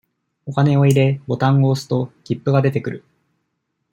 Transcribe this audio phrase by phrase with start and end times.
[0.47, 3.03] お金を入れ、ボタンを押すと、切符が出てくる。